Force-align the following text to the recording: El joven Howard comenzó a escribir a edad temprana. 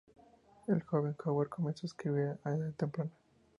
El 0.67 0.81
joven 0.81 1.15
Howard 1.23 1.49
comenzó 1.49 1.85
a 1.85 1.89
escribir 1.89 2.39
a 2.43 2.55
edad 2.55 2.73
temprana. 2.73 3.11